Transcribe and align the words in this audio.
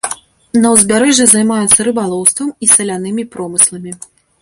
На 0.63 0.71
ўзбярэжжы 0.75 1.27
займаюцца 1.35 1.79
рыбалоўствам 1.89 2.53
і 2.65 2.73
салянымі 2.75 3.31
промысламі. 3.37 3.99